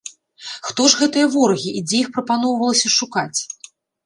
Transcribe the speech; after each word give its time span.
Хто 0.69 0.87
ж 0.93 1.01
гэтыя 1.01 1.27
ворагі 1.35 1.71
і 1.79 1.83
дзе 1.91 2.01
іх 2.03 2.09
прапаноўвалася 2.17 2.89
шукаць? 2.97 3.39